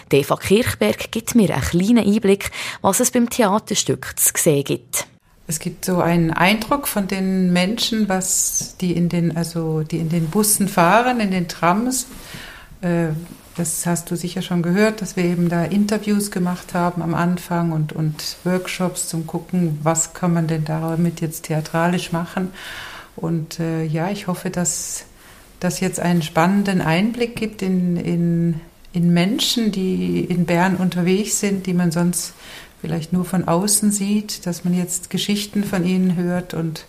Eva 0.09 0.37
Kirchberg 0.37 1.11
gibt 1.11 1.35
mir 1.35 1.53
einen 1.53 1.61
kleinen 1.61 1.97
Einblick, 1.97 2.49
was 2.81 3.01
es 3.01 3.11
beim 3.11 3.29
Theaterstück 3.29 4.13
zu 4.17 4.31
sehen 4.37 4.63
gibt. 4.63 5.05
Es 5.47 5.59
gibt 5.59 5.85
so 5.85 6.01
einen 6.01 6.31
Eindruck 6.31 6.87
von 6.87 7.07
den 7.07 7.53
Menschen, 7.53 8.09
was 8.09 8.75
die 8.81 8.91
in 8.91 9.07
den, 9.07 9.37
also 9.37 9.81
die 9.83 9.97
in 9.97 10.09
den 10.09 10.27
Bussen 10.27 10.67
fahren, 10.67 11.21
in 11.21 11.31
den 11.31 11.47
Trams. 11.47 12.07
Äh, 12.81 13.07
das 13.55 13.85
hast 13.85 14.11
du 14.11 14.15
sicher 14.15 14.41
schon 14.43 14.61
gehört, 14.61 15.01
dass 15.01 15.15
wir 15.15 15.23
eben 15.23 15.49
da 15.49 15.63
Interviews 15.63 16.29
gemacht 16.29 16.73
haben 16.73 17.01
am 17.01 17.15
Anfang 17.15 17.71
und, 17.71 17.91
und 17.91 18.37
Workshops 18.43 19.07
zum 19.07 19.25
Gucken, 19.25 19.79
was 19.81 20.13
kann 20.13 20.33
man 20.33 20.47
denn 20.47 20.63
damit 20.63 21.21
jetzt 21.21 21.45
theatralisch 21.45 22.11
machen. 22.11 22.51
Und 23.15 23.59
äh, 23.59 23.83
ja, 23.83 24.11
ich 24.11 24.27
hoffe, 24.27 24.51
dass 24.51 25.05
das 25.59 25.79
jetzt 25.79 25.99
einen 25.99 26.21
spannenden 26.21 26.81
Einblick 26.81 27.35
gibt 27.35 27.63
in, 27.63 27.97
in, 27.97 28.61
in 28.93 29.11
Menschen, 29.11 29.71
die 29.71 30.19
in 30.19 30.45
Bern 30.45 30.75
unterwegs 30.75 31.39
sind, 31.39 31.65
die 31.65 31.73
man 31.73 31.91
sonst 31.91 32.33
vielleicht 32.81 33.13
nur 33.13 33.25
von 33.25 33.47
außen 33.47 33.91
sieht, 33.91 34.45
dass 34.45 34.63
man 34.63 34.73
jetzt 34.73 35.09
Geschichten 35.09 35.63
von 35.63 35.85
ihnen 35.85 36.15
hört 36.15 36.53
und 36.53 36.85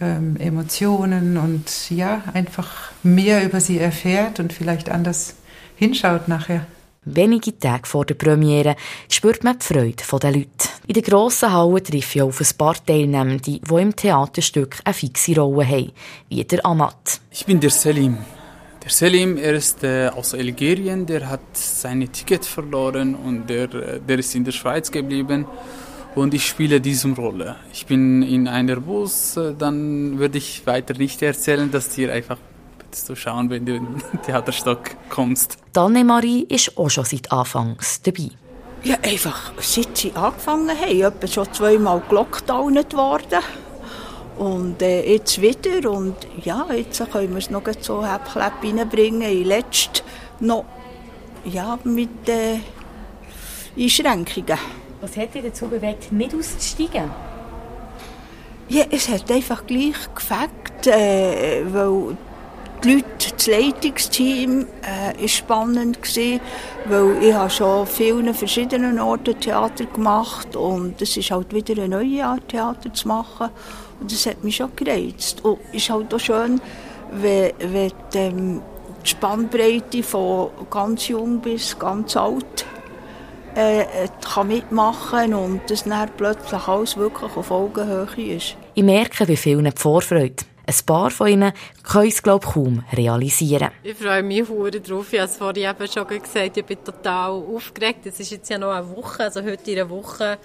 ähm, 0.00 0.36
Emotionen 0.36 1.36
und 1.36 1.90
ja, 1.90 2.22
einfach 2.34 2.92
mehr 3.02 3.44
über 3.44 3.60
sie 3.60 3.78
erfährt 3.78 4.40
und 4.40 4.52
vielleicht 4.52 4.90
anders 4.90 5.34
hinschaut 5.76 6.28
nachher. 6.28 6.66
Wenige 7.08 7.56
Tage 7.56 7.86
vor 7.86 8.04
der 8.04 8.14
Premiere 8.14 8.74
spürt 9.08 9.44
man 9.44 9.58
die 9.60 9.64
Freude 9.64 10.02
der 10.20 10.32
Leute. 10.32 10.68
In 10.88 10.94
der 10.94 11.04
grossen 11.04 11.52
Halle 11.52 11.80
treffe 11.80 12.18
ich 12.18 12.22
auf 12.22 12.40
ein 12.40 12.58
paar 12.58 12.74
Teilnehmende, 12.84 13.42
die 13.42 13.60
im 13.74 13.94
Theaterstück 13.94 14.78
eine 14.84 14.92
fixe 14.92 15.36
Rolle 15.36 15.68
haben, 15.68 15.92
wie 16.28 16.44
der 16.44 16.66
Amat. 16.66 17.20
Ich 17.30 17.46
bin 17.46 17.60
der 17.60 17.70
Selim. 17.70 18.18
Der 18.86 18.92
Selim, 18.92 19.36
er 19.36 19.54
ist 19.54 19.82
äh, 19.82 20.10
aus 20.14 20.32
Algerien, 20.32 21.06
der 21.06 21.28
hat 21.28 21.40
sein 21.54 22.08
Ticket 22.12 22.44
verloren 22.44 23.16
und 23.16 23.50
der, 23.50 23.74
äh, 23.74 24.00
der 24.00 24.20
ist 24.20 24.32
in 24.36 24.44
der 24.44 24.52
Schweiz 24.52 24.92
geblieben 24.92 25.44
und 26.14 26.32
ich 26.34 26.46
spiele 26.46 26.80
diese 26.80 27.08
Rolle. 27.08 27.56
Ich 27.72 27.84
bin 27.86 28.22
in 28.22 28.46
einer 28.46 28.76
Bus, 28.76 29.36
äh, 29.36 29.54
dann 29.58 30.20
würde 30.20 30.38
ich 30.38 30.64
weiter 30.68 30.94
nicht 30.94 31.20
erzählen, 31.20 31.68
dass 31.68 31.88
dir 31.88 32.12
einfach 32.12 32.38
zu 32.92 33.16
schauen, 33.16 33.50
wenn 33.50 33.66
du 33.66 33.74
in 33.74 33.86
den 33.86 34.22
Theaterstock 34.24 34.82
kommst. 35.10 35.58
Danne 35.72 36.04
Marie 36.04 36.44
ist 36.48 36.78
auch 36.78 36.88
schon 36.88 37.06
seit 37.06 37.32
Anfangs 37.32 38.00
dabei. 38.02 38.30
Ja, 38.84 38.98
einfach 39.02 39.52
seit 39.58 39.98
sie 39.98 40.12
angefangen 40.12 40.70
haben, 40.70 41.00
etwa 41.00 41.26
schon 41.26 41.52
zweimal 41.52 42.00
gelockdownt 42.08 42.94
worden. 42.94 43.42
Und 44.36 44.82
äh, 44.82 45.14
jetzt 45.14 45.40
wieder 45.40 45.90
und 45.90 46.14
ja, 46.44 46.66
jetzt 46.70 46.98
können 47.10 47.30
wir 47.30 47.38
es 47.38 47.50
noch 47.50 47.62
so 47.80 48.04
Häppchen 48.06 48.42
reinbringen. 48.78 49.22
In 49.22 49.44
letzt 49.44 50.04
noch 50.40 50.64
ja, 51.44 51.78
mit 51.84 52.28
äh, 52.28 52.58
Einschränkungen. 53.78 54.58
Was 55.00 55.16
hat 55.16 55.34
dich 55.34 55.44
dazu 55.44 55.68
bewegt, 55.68 56.12
nicht 56.12 56.34
auszusteigen? 56.34 57.10
Ja, 58.68 58.84
es 58.90 59.08
hat 59.08 59.30
einfach 59.30 59.64
gleich 59.66 59.94
gefällt, 60.14 60.86
äh, 60.86 61.62
weil 61.72 62.16
die 62.82 62.94
Leute, 62.94 63.32
das 63.36 63.46
Leitungsteam 63.46 64.66
äh, 64.82 65.24
ist 65.24 65.36
spannend 65.36 66.02
gewesen, 66.02 66.40
weil 66.86 67.22
ich 67.22 67.32
habe 67.32 67.50
schon 67.50 67.86
vielen 67.86 68.34
verschiedenen 68.34 68.98
Orten 68.98 69.38
Theater 69.38 69.84
gemacht 69.86 70.56
und 70.56 71.00
es 71.00 71.16
ist 71.16 71.30
halt 71.30 71.54
wieder 71.54 71.74
eine 71.82 71.88
neue 71.88 72.24
Art 72.24 72.48
Theater 72.48 72.92
zu 72.92 73.08
machen 73.08 73.50
das 74.00 74.26
hat 74.26 74.44
mich 74.44 74.56
schon 74.56 74.70
gereizt. 74.76 75.44
Und 75.44 75.58
es 75.72 75.82
ist 75.82 75.90
halt 75.90 76.12
auch 76.12 76.20
schön, 76.20 76.60
wenn, 77.12 77.52
wenn 77.58 77.92
die, 78.12 78.18
ähm, 78.18 78.62
die 79.04 79.08
Spannbreite 79.10 80.02
von 80.02 80.50
ganz 80.70 81.08
jung 81.08 81.40
bis 81.40 81.78
ganz 81.78 82.16
alt 82.16 82.66
äh, 83.54 83.84
kann 84.22 84.48
mitmachen 84.48 85.34
und 85.34 85.60
das 85.68 85.84
dann 85.84 86.10
plötzlich 86.16 86.68
alles 86.68 86.96
wirklich 86.96 87.36
auf 87.36 87.50
Augenhöhe 87.50 88.36
ist. 88.36 88.56
Ich 88.74 88.82
merke, 88.82 89.26
wie 89.28 89.36
vielen 89.36 89.64
die 89.64 89.72
Vorfreude. 89.74 90.44
Ein 90.68 90.74
paar 90.84 91.10
von 91.10 91.28
ihnen 91.28 91.52
können 91.84 92.08
es, 92.08 92.22
glaube 92.22 92.44
ich, 92.44 92.54
kaum 92.54 92.84
realisieren. 92.92 93.70
Ich 93.84 93.96
freue 93.96 94.22
mich 94.24 94.46
sehr 94.46 94.80
darauf. 94.80 95.12
Ich 95.12 95.20
habe 95.20 95.30
es 95.30 95.36
vorhin 95.36 95.70
eben 95.70 95.88
schon 95.88 96.06
gesagt, 96.08 96.56
ich 96.56 96.64
bin 96.64 96.82
total 96.82 97.30
aufgeregt. 97.30 98.06
Es 98.06 98.18
ist 98.18 98.32
jetzt 98.32 98.50
ja 98.50 98.58
noch 98.58 98.72
eine 98.72 98.88
Woche, 98.96 99.22
also 99.24 99.42
heute 99.44 99.70
in 99.70 99.78
einer 99.78 99.90
Woche 99.90 100.38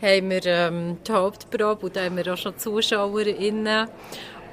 haben 0.00 0.30
wir 0.30 0.46
ähm, 0.46 0.96
die 1.06 1.12
Hauptprobe 1.12 1.86
und 1.86 1.96
da 1.96 2.04
haben 2.04 2.16
wir 2.16 2.32
auch 2.32 2.38
schon 2.38 2.56
ZuschauerInnen. 2.56 3.88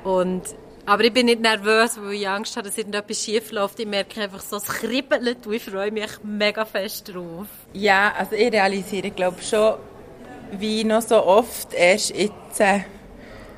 Und 0.03 0.44
aber 0.86 1.06
ich 1.06 1.13
bin 1.13 1.27
nicht 1.27 1.39
nervös, 1.39 1.98
weil 2.01 2.13
ich 2.13 2.27
Angst 2.27 2.58
habe, 2.58 2.68
dass 2.68 2.77
irgendetwas 2.77 3.24
schief 3.24 3.53
läuft. 3.53 3.80
Ich 3.80 3.88
merke 3.88 4.22
einfach 4.22 4.42
so, 4.42 4.58
es 4.58 4.65
kribbelt 4.65 5.48
und 5.48 5.53
ich 5.53 5.63
freue 5.63 5.92
mich 5.92 6.10
mega 6.24 6.65
fest 6.65 7.13
drauf. 7.13 7.48
Ja, 7.72 8.13
also 8.18 8.36
ich 8.36 8.51
realisiere, 8.51 9.10
glaube 9.12 9.42
schon, 9.42 9.75
wie 10.51 10.84
noch 10.84 11.01
so 11.01 11.24
oft 11.24 11.74
erst 11.74 12.13
jetzt, 12.13 12.60
äh, 12.60 12.82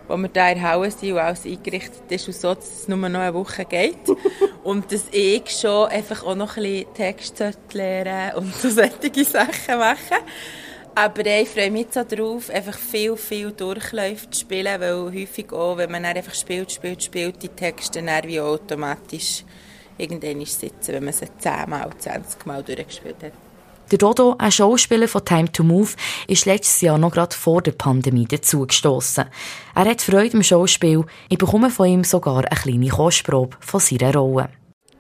wo 0.08 0.18
wir 0.18 0.30
da 0.30 0.50
in 0.50 0.62
Halle 0.62 0.92
sind 0.92 1.14
und 1.14 1.20
alles 1.20 1.46
eingerichtet 1.46 2.04
ist 2.10 2.28
und 2.28 2.36
so, 2.36 2.54
dass 2.54 2.82
es 2.82 2.88
nur 2.88 2.98
noch 2.98 3.20
eine 3.20 3.34
Woche 3.34 3.66
geht. 3.66 4.10
und 4.64 4.92
dass 4.92 5.06
ich 5.12 5.50
schon 5.50 5.88
einfach 5.90 6.24
auch 6.24 6.36
noch 6.36 6.58
ein 6.58 6.64
bisschen 6.64 6.94
Text 6.94 7.44
lernen 7.74 8.36
und 8.38 8.56
so 8.56 8.70
solche 8.70 9.26
Sachen 9.26 9.78
machen 9.80 10.18
aber 10.98 11.26
ich 11.26 11.50
freue 11.50 11.72
mich 11.72 11.88
so 11.92 12.04
darauf, 12.04 12.50
einfach 12.50 12.78
viel, 12.78 13.18
viel 13.18 13.52
Durchläufe 13.52 14.30
zu 14.30 14.40
spielen, 14.40 14.80
weil 14.80 15.14
häufig 15.14 15.52
auch, 15.52 15.76
wenn 15.78 15.92
man 15.92 16.06
einfach 16.06 16.34
spielt, 16.34 16.72
spielt, 16.72 17.04
spielt, 17.04 17.44
die 17.44 17.50
Texte 17.50 18.02
dann 18.02 18.24
wie 18.24 18.40
automatisch 18.40 19.44
irgendwann 19.98 20.46
sitzen, 20.46 20.94
wenn 20.94 21.04
man 21.04 21.14
sie 21.14 21.28
10 21.38 21.70
Mal, 21.70 21.90
20 21.98 22.46
Mal 22.46 22.64
durchgespielt 22.64 23.24
hat. 23.24 23.34
Der 23.92 24.00
Dodo, 24.00 24.36
ein 24.40 24.52
Schauspieler 24.52 25.08
von 25.08 25.24
Time 25.24 25.52
to 25.52 25.64
Move, 25.64 25.92
ist 26.28 26.48
letztes 26.48 26.82
Jahr 26.82 26.98
noch 26.98 27.12
gerade 27.12 27.36
vor 27.36 27.62
der 27.62 27.74
Pandemie 27.74 28.26
dazugestossen. 28.26 29.26
Er 29.76 29.86
hat 29.86 30.02
Freude 30.02 30.38
im 30.38 30.42
Schauspiel. 30.42 31.04
Ich 31.30 31.38
bekomme 31.38 31.70
von 31.70 31.88
ihm 31.88 32.04
sogar 32.04 32.38
eine 32.38 32.48
kleine 32.48 32.90
Kostprobe 32.90 33.56
von 33.60 33.80
seiner 33.80 34.16
Rolle. 34.16 34.50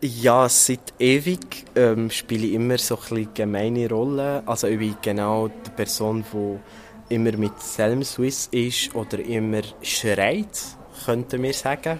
Ja, 0.01 0.47
seit 0.49 0.93
ewig 0.99 1.65
ähm, 1.75 2.11
spiele 2.11 2.45
ich 2.45 2.53
immer 2.53 2.77
so 2.77 2.99
ein 3.09 3.27
gemeine 3.33 3.89
Rollen. 3.89 4.47
Also 4.47 4.67
ich 4.67 4.77
bin 4.77 4.95
genau 5.01 5.47
die 5.47 5.71
Person, 5.71 6.23
die 6.31 7.15
immer 7.15 7.35
mit 7.37 7.59
Selm 7.59 8.03
Swiss 8.03 8.49
ist 8.51 8.93
oder 8.93 9.17
immer 9.17 9.61
schreit, 9.81 10.59
könnten 11.05 11.41
wir 11.41 11.53
sagen. 11.53 11.99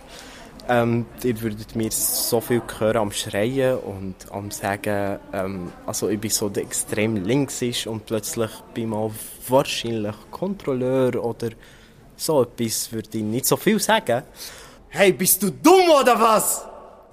Ähm, 0.67 1.05
ihr 1.23 1.39
würdet 1.41 1.75
mir 1.75 1.91
so 1.91 2.41
viel 2.41 2.61
hören 2.79 2.97
am 2.97 3.11
Schreien 3.11 3.77
und 3.77 4.15
am 4.31 4.49
Sagen, 4.49 5.19
ähm, 5.31 5.71
also 5.85 6.09
ich 6.09 6.19
bin 6.19 6.31
so 6.31 6.49
der 6.49 6.63
extrem 6.63 7.23
links 7.23 7.61
ist 7.61 7.85
und 7.85 8.05
plötzlich 8.05 8.49
bin 8.73 8.85
ich 8.85 8.89
mal 8.89 9.11
wahrscheinlich 9.47 10.15
Kontrolleur 10.31 11.23
oder 11.23 11.49
so 12.15 12.41
etwas, 12.41 12.91
würde 12.91 13.17
ich 13.17 13.23
nicht 13.23 13.45
so 13.45 13.57
viel 13.57 13.79
sagen. 13.79 14.23
Hey, 14.89 15.11
bist 15.13 15.43
du 15.43 15.51
dumm 15.51 15.89
oder 16.01 16.19
was? 16.19 16.65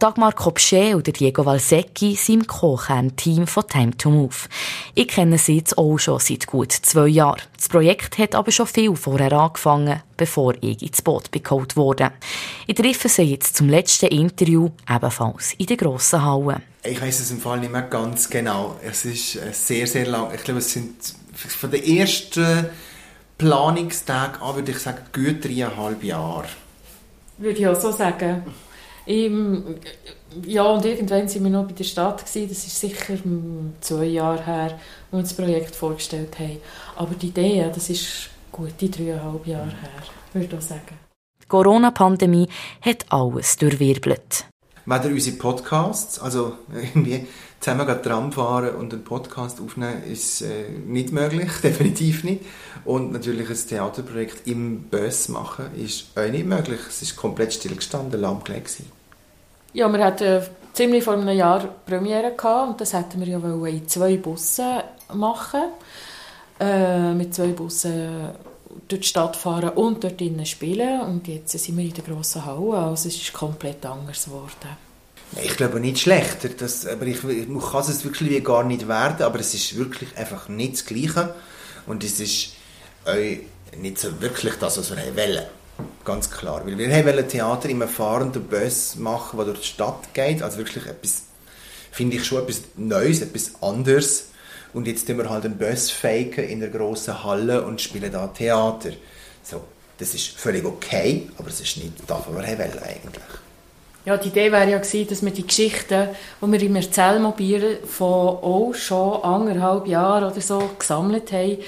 Dagmar 0.02 0.32
Kopsche 0.32 0.96
oder 0.96 1.12
Diego 1.12 1.46
Valsecchi 1.46 2.16
sind 2.16 2.40
im 2.40 2.46
Co-Kern-Team 2.48 3.46
von 3.46 3.68
Time 3.68 3.96
to 3.96 4.10
Move. 4.10 4.34
Ich 4.96 5.06
kenne 5.06 5.38
sie 5.38 5.58
jetzt 5.58 5.78
auch 5.78 5.96
schon 5.96 6.18
seit 6.18 6.48
gut 6.48 6.72
zwei 6.72 7.06
Jahren. 7.06 7.40
Das 7.56 7.68
Projekt 7.68 8.18
hat 8.18 8.34
aber 8.34 8.50
schon 8.50 8.66
viel 8.66 8.96
vorher 8.96 9.32
angefangen, 9.32 10.02
bevor 10.16 10.54
ich 10.60 10.82
ins 10.82 11.02
Boot 11.02 11.30
geholt 11.30 11.76
wurde. 11.76 12.10
Ich 12.66 12.74
treffe 12.74 13.08
sie 13.08 13.22
jetzt 13.22 13.54
zum 13.54 13.68
letzten 13.68 14.06
Interview, 14.06 14.70
ebenfalls 14.92 15.52
in 15.56 15.66
der 15.66 15.76
grossen 15.76 16.24
Halle. 16.24 16.62
Ich 16.82 17.00
weiß 17.00 17.20
es 17.20 17.30
im 17.30 17.40
Fall 17.40 17.60
nicht 17.60 17.70
mehr 17.70 17.82
ganz 17.82 18.28
genau. 18.28 18.74
Es 18.82 19.04
ist 19.04 19.36
äh, 19.36 19.52
sehr, 19.52 19.86
sehr 19.86 20.08
lang. 20.08 20.34
Ich 20.34 20.42
glaube, 20.42 20.58
es 20.58 20.72
sind 20.72 20.96
von 21.32 21.70
den 21.70 21.84
ersten 21.84 22.66
Planungstagen 23.38 24.42
an, 24.42 24.56
würde 24.56 24.72
ich 24.72 24.78
sagen, 24.78 25.02
gut 25.12 25.44
dreieinhalb 25.44 26.02
Jahre. 26.02 26.48
Würde 27.38 27.56
ich 27.60 27.68
auch 27.68 27.80
so 27.80 27.92
sagen. 27.92 28.42
Im, 29.06 29.76
ja, 30.46 30.64
und 30.64 30.84
irgendwann 30.84 31.28
waren 31.28 31.44
wir 31.44 31.50
noch 31.50 31.66
bei 31.66 31.72
der 31.72 31.84
Stadt. 31.84 32.24
Gewesen. 32.24 32.48
Das 32.48 32.66
ist 32.66 32.80
sicher 32.80 33.14
zwei 33.80 34.04
Jahre 34.04 34.44
her, 34.44 34.78
wo 35.10 35.18
wir 35.18 35.22
das 35.22 35.34
Projekt 35.34 35.74
vorgestellt 35.74 36.38
haben. 36.38 36.58
Aber 36.96 37.14
die 37.14 37.28
Idee, 37.28 37.70
das 37.74 37.90
ist 37.90 38.30
gute 38.50 38.88
dreieinhalb 38.88 39.46
Jahre 39.46 39.66
her, 39.66 40.02
würde 40.32 40.56
ich 40.56 40.64
sagen. 40.64 40.98
Die 41.42 41.48
Corona-Pandemie 41.48 42.48
hat 42.80 43.04
alles 43.10 43.56
durchwirbelt. 43.56 44.46
Weder 44.84 45.06
unsere 45.06 45.36
Podcasts, 45.36 46.18
also 46.18 46.54
irgendwie 46.72 47.26
zusammen 47.62 48.02
Tram 48.02 48.32
fahren 48.32 48.74
und 48.74 48.92
einen 48.92 49.04
Podcast 49.04 49.60
aufnehmen, 49.60 50.02
ist 50.04 50.42
äh, 50.42 50.68
nicht 50.86 51.12
möglich, 51.12 51.50
definitiv 51.62 52.24
nicht. 52.24 52.42
Und 52.84 53.12
natürlich 53.12 53.48
ein 53.48 53.68
Theaterprojekt 53.68 54.46
im 54.46 54.82
Böss 54.82 55.28
machen, 55.28 55.66
ist 55.76 56.06
auch 56.16 56.28
nicht 56.28 56.46
möglich. 56.46 56.80
Es 56.88 57.02
ist 57.02 57.16
komplett 57.16 57.54
stillgestanden, 57.54 58.20
lahmgelegt 58.20 58.76
Ja, 59.72 59.88
wir 59.88 60.04
hatten 60.04 60.24
äh, 60.24 60.42
ziemlich 60.72 61.04
vor 61.04 61.14
einem 61.14 61.28
Jahr 61.36 61.68
Premiere 61.86 62.32
gehabt 62.32 62.70
und 62.70 62.80
das 62.80 62.92
hätten 62.92 63.20
wir 63.20 63.28
ja 63.28 63.66
in 63.66 63.86
zwei 63.86 64.16
Bussen 64.16 64.80
machen 65.14 65.62
äh, 66.58 67.12
mit 67.12 67.34
zwei 67.34 67.48
Bussen 67.48 68.30
durch 68.88 69.02
die 69.02 69.06
Stadt 69.06 69.36
fahren 69.36 69.70
und 69.70 70.02
dort 70.02 70.20
drinnen 70.20 70.46
spielen 70.46 71.00
und 71.02 71.28
jetzt 71.28 71.58
sind 71.58 71.76
wir 71.76 71.84
in 71.84 71.94
der 71.94 72.04
grossen 72.04 72.44
Halle, 72.44 72.74
also 72.74 73.08
es 73.08 73.16
ist 73.16 73.32
komplett 73.32 73.84
anders 73.84 74.24
geworden. 74.24 74.91
Ich 75.40 75.56
glaube 75.56 75.80
nicht 75.80 75.98
schlechter, 75.98 76.48
das, 76.50 76.86
aber 76.86 77.06
ich, 77.06 77.24
ich 77.24 77.46
kann 77.48 77.80
es 77.80 78.04
wirklich 78.04 78.44
gar 78.44 78.64
nicht 78.64 78.86
werden, 78.86 79.22
aber 79.22 79.40
es 79.40 79.54
ist 79.54 79.76
wirklich 79.76 80.16
einfach 80.16 80.48
nicht 80.48 80.74
das 80.74 80.84
Gleiche 80.84 81.34
und 81.86 82.04
es 82.04 82.20
ist 82.20 82.52
nicht 83.78 83.98
so 83.98 84.20
wirklich 84.20 84.54
das, 84.56 84.78
was 84.78 84.90
wir 84.90 85.16
wollen. 85.16 85.46
Ganz 86.04 86.30
klar. 86.30 86.64
Weil 86.66 86.76
wir 86.78 87.04
wollen 87.04 87.28
Theater 87.28 87.68
im 87.68 87.86
fahrenden 87.88 88.44
Bus 88.44 88.96
machen, 88.96 89.36
der 89.38 89.46
durch 89.46 89.60
die 89.60 89.66
Stadt 89.66 90.12
geht. 90.14 90.42
Also 90.42 90.58
wirklich 90.58 90.86
etwas, 90.86 91.22
finde 91.90 92.16
ich 92.16 92.24
schon 92.24 92.42
etwas 92.42 92.62
Neues, 92.76 93.22
etwas 93.22 93.62
anderes. 93.62 94.26
Und 94.72 94.86
jetzt 94.86 95.06
tun 95.06 95.18
wir 95.18 95.30
halt 95.30 95.44
einen 95.44 95.58
Bus 95.58 95.90
faken 95.90 96.44
in 96.44 96.60
der 96.60 96.70
grossen 96.70 97.22
Halle 97.24 97.64
und 97.64 97.80
spielen 97.80 98.10
da 98.10 98.26
Theater. 98.28 98.90
So, 99.42 99.64
das 99.98 100.14
ist 100.14 100.28
völlig 100.38 100.64
okay, 100.64 101.28
aber 101.38 101.48
es 101.48 101.60
ist 101.60 101.76
nicht 101.76 101.92
das, 102.06 102.18
was 102.26 102.28
wir 102.28 102.34
wollen 102.34 102.48
eigentlich. 102.48 103.22
Ja, 104.04 104.16
die 104.16 104.28
Idee 104.28 104.50
wäre 104.50 104.68
ja 104.68 104.78
gewesen, 104.78 105.06
dass 105.08 105.24
wir 105.24 105.30
die 105.30 105.46
Geschichten, 105.46 106.08
die 106.40 106.52
wir 106.52 106.62
im 106.62 106.74
Erzählmobil 106.74 107.78
von 107.86 108.08
auch 108.08 108.74
schon 108.74 109.22
anderthalb 109.22 109.86
Jahren 109.86 110.24
oder 110.24 110.40
so 110.40 110.70
gesammelt 110.76 111.30
haben, 111.30 111.58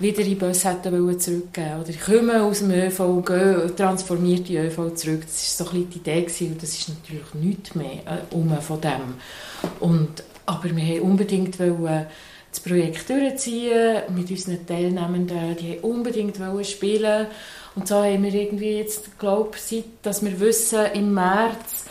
wieder 0.00 0.22
in 0.22 0.38
Bus 0.38 0.64
hätten 0.64 0.92
wollen 0.92 1.20
zurückgeben 1.20 1.80
Oder 1.80 1.90
ich 1.90 2.00
komme 2.00 2.42
aus 2.42 2.60
dem 2.60 2.72
ÖV 2.72 3.00
und 3.00 3.26
gehe, 3.26 3.74
transformiert 3.76 4.48
die 4.48 4.56
ÖV 4.56 4.94
zurück. 4.94 5.22
Das 5.22 5.60
war 5.60 5.66
so 5.66 5.72
ein 5.72 5.84
bisschen 5.84 5.90
die 5.90 5.98
Idee 5.98 6.22
gewesen, 6.22 6.52
und 6.52 6.62
das 6.62 6.70
ist 6.70 6.88
natürlich 6.88 7.34
nichts 7.34 7.74
mehr 7.76 8.02
äh, 8.06 8.34
um 8.34 8.60
von 8.60 8.80
dem. 8.80 9.14
Und, 9.78 10.24
aber 10.46 10.64
wir 10.64 10.84
wollten 10.84 11.02
unbedingt 11.02 11.60
wollen, 11.60 12.06
das 12.50 12.60
Projekt 12.60 13.08
durchziehen 13.08 14.02
mit 14.14 14.30
unseren 14.30 14.66
Teilnehmenden. 14.66 15.56
Die 15.56 15.78
wollten 15.78 15.84
unbedingt 15.84 16.64
spielen. 16.64 17.26
Und 17.78 17.86
so 17.86 18.02
haben 18.02 18.24
wir 18.24 18.34
irgendwie 18.34 18.78
jetzt, 18.78 19.16
glaube 19.20 19.56
ich, 19.70 19.84
dass 20.02 20.24
wir 20.24 20.40
wissen, 20.40 20.84
im 20.94 21.14
März, 21.14 21.84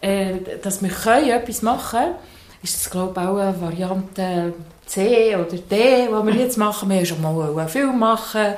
äh, 0.00 0.36
dass 0.62 0.82
wir 0.82 0.88
können 0.88 1.28
etwas 1.28 1.60
machen 1.60 1.98
können, 1.98 2.14
ist 2.62 2.76
das, 2.76 2.90
glaube 2.90 3.20
ich, 3.20 3.26
auch 3.28 3.36
eine 3.36 3.60
Variante 3.60 4.54
C 4.86 5.36
oder 5.36 5.58
D, 5.58 6.08
was 6.10 6.26
wir 6.26 6.34
jetzt 6.34 6.56
machen. 6.56 6.88
Wir 6.88 6.96
haben 6.96 7.04
schon 7.04 7.20
mal 7.20 7.58
einen 7.58 7.68
Film 7.68 7.98
machen. 7.98 8.54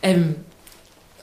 Ähm, 0.00 0.36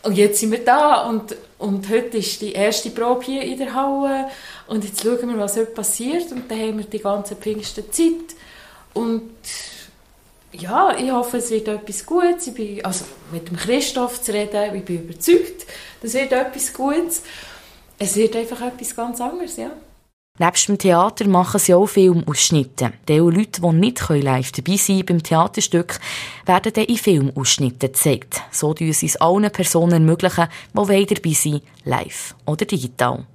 und 0.03 0.17
jetzt 0.17 0.41
sind 0.41 0.51
wir 0.51 0.65
da 0.65 1.07
und, 1.07 1.37
und 1.57 1.87
heute 1.89 2.17
ist 2.17 2.41
die 2.41 2.51
erste 2.51 2.89
Probe 2.89 3.23
hier 3.23 3.43
in 3.43 3.59
der 3.59 3.73
Halle 3.73 4.27
und 4.67 4.83
jetzt 4.83 5.03
schauen 5.03 5.29
wir, 5.29 5.39
was 5.39 5.55
heute 5.55 5.67
passiert 5.67 6.33
und 6.33 6.51
dann 6.51 6.59
haben 6.59 6.77
wir 6.79 6.85
die 6.85 6.99
ganze 6.99 7.37
Pfingsten 7.37 7.89
Zeit 7.93 8.35
und 8.93 9.21
ja, 10.51 10.95
ich 10.97 11.11
hoffe, 11.11 11.37
es 11.37 11.51
wird 11.51 11.67
etwas 11.67 12.05
Gutes. 12.05 12.47
Ich 12.47 12.53
bin, 12.53 12.85
also 12.85 13.05
mit 13.31 13.49
dem 13.49 13.57
Christoph 13.57 14.21
zu 14.21 14.33
reden, 14.33 14.75
ich 14.75 14.85
bin 14.85 15.03
überzeugt, 15.03 15.65
es 16.01 16.13
wird 16.13 16.31
etwas 16.31 16.73
Gutes. 16.73 17.23
Es 17.99 18.15
wird 18.15 18.35
einfach 18.35 18.61
etwas 18.61 18.95
ganz 18.95 19.19
anderes, 19.19 19.57
ja. 19.57 19.71
Nebst 20.39 20.67
dem 20.67 20.77
Theater 20.77 21.27
machen 21.27 21.59
sie 21.59 21.73
auch 21.73 21.87
Filmausschnitte. 21.87 22.93
Die 23.07 23.17
Leute, 23.17 23.59
die 23.59 23.73
nicht 23.73 24.07
live 24.07 24.51
dabei 24.51 24.77
sein 24.77 25.03
beim 25.03 25.23
Theaterstück, 25.23 25.99
werden 26.45 26.73
dann 26.73 26.85
in 26.85 26.97
Filmausschnitten 26.97 27.91
gezeigt. 27.91 28.43
So 28.51 28.75
tun 28.75 28.93
sie 28.93 29.07
es 29.07 29.15
allen 29.15 29.49
Personen 29.49 29.93
ermöglichen, 29.93 30.47
die 30.73 31.05
dabei 31.07 31.31
sind, 31.31 31.63
live 31.85 32.35
oder 32.45 32.65
digital. 32.65 33.25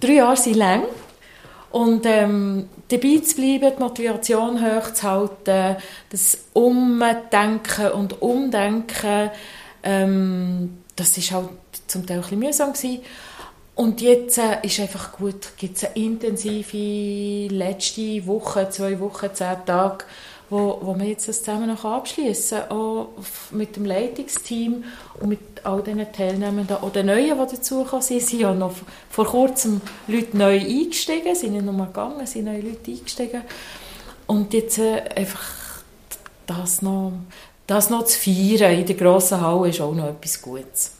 Drei 0.00 0.14
Jahre 0.14 0.36
sind 0.38 0.56
lang. 0.56 0.84
Und 1.76 2.06
ähm, 2.06 2.70
dabei 2.88 3.18
zu 3.18 3.36
bleiben, 3.36 3.70
die 3.76 3.82
Motivation 3.82 4.64
hochzuhalten, 4.64 5.76
das 6.08 6.38
Umdenken 6.54 7.90
und 7.92 8.22
Umdenken, 8.22 9.30
ähm, 9.82 10.78
das 10.96 11.18
ist 11.18 11.32
halt 11.32 11.50
zum 11.86 12.06
Teil 12.06 12.16
ein 12.16 12.22
bisschen 12.22 12.38
mühsam 12.38 12.72
gewesen. 12.72 13.00
Und 13.74 14.00
jetzt 14.00 14.38
äh, 14.38 14.56
ist 14.62 14.80
einfach 14.80 15.12
gut, 15.18 15.48
gibt 15.58 15.76
es 15.76 15.84
eine 15.84 15.96
intensive 15.96 17.54
letzte 17.54 18.26
Woche, 18.26 18.70
zwei 18.70 18.98
Wochen, 18.98 19.28
zehn 19.34 19.56
Tage, 19.66 20.06
wo, 20.48 20.78
wo 20.80 20.98
wir 20.98 21.06
jetzt 21.06 21.28
das 21.28 21.42
zusammen 21.42 21.68
noch 21.68 21.84
abschließen 21.84 22.60
kann, 22.68 22.70
auch 22.70 23.08
mit 23.50 23.76
dem 23.76 23.84
Leitungsteam 23.84 24.84
und 25.20 25.28
mit 25.28 25.40
all 25.64 25.82
diesen 25.82 26.12
Teilnehmenden, 26.12 26.76
auch 26.76 26.92
den 26.92 27.06
Neuen, 27.06 27.36
die 27.36 27.56
dazugekommen 27.56 28.02
sind. 28.02 28.22
Sind 28.22 28.40
ja 28.40 28.54
noch 28.54 28.72
vor 29.10 29.26
kurzem 29.26 29.80
Leute 30.06 30.36
neu 30.36 30.58
eingestiegen, 30.58 31.34
sind 31.34 31.52
nicht 31.52 31.64
nur 31.64 31.86
gegangen, 31.86 32.26
sind 32.26 32.44
neue 32.44 32.60
Leute 32.60 32.90
eingestiegen. 32.90 33.42
Und 34.26 34.52
jetzt 34.54 34.78
äh, 34.78 35.02
einfach 35.16 35.42
das 36.46 36.82
noch, 36.82 37.12
das 37.66 37.90
noch 37.90 38.04
zu 38.04 38.18
feiern 38.18 38.78
in 38.78 38.86
der 38.86 38.96
grossen 38.96 39.40
Halle 39.40 39.68
ist 39.68 39.80
auch 39.80 39.94
noch 39.94 40.08
etwas 40.08 40.40
Gutes. 40.40 40.92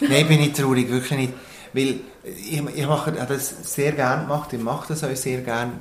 Nein, 0.00 0.28
bin 0.28 0.40
ich 0.40 0.52
traurig, 0.52 0.88
wirklich 0.90 1.18
nicht. 1.18 1.32
Weil 1.72 2.00
ich, 2.24 2.62
ich 2.76 2.86
mache 2.86 3.12
das 3.12 3.54
sehr 3.74 3.92
gerne 3.92 4.22
gemacht, 4.22 4.52
ich 4.52 4.60
mache 4.60 4.88
das 4.88 5.02
auch 5.04 5.14
sehr 5.14 5.40
gerne. 5.40 5.72